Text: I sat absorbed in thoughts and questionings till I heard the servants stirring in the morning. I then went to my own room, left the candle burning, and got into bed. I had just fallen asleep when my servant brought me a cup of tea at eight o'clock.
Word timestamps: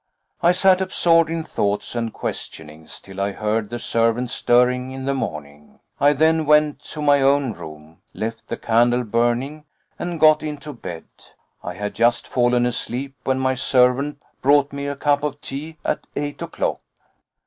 I 0.41 0.51
sat 0.51 0.81
absorbed 0.81 1.29
in 1.29 1.43
thoughts 1.43 1.93
and 1.93 2.11
questionings 2.11 2.99
till 3.01 3.21
I 3.21 3.33
heard 3.33 3.69
the 3.69 3.77
servants 3.77 4.33
stirring 4.33 4.89
in 4.89 5.05
the 5.05 5.13
morning. 5.13 5.79
I 5.99 6.13
then 6.13 6.47
went 6.47 6.81
to 6.85 7.03
my 7.03 7.21
own 7.21 7.53
room, 7.53 8.01
left 8.11 8.47
the 8.47 8.57
candle 8.57 9.03
burning, 9.03 9.65
and 9.99 10.19
got 10.19 10.41
into 10.41 10.73
bed. 10.73 11.05
I 11.63 11.75
had 11.75 11.93
just 11.93 12.27
fallen 12.27 12.65
asleep 12.65 13.13
when 13.25 13.37
my 13.37 13.53
servant 13.53 14.23
brought 14.41 14.73
me 14.73 14.87
a 14.87 14.95
cup 14.95 15.21
of 15.21 15.39
tea 15.39 15.77
at 15.85 15.99
eight 16.15 16.41
o'clock. 16.41 16.81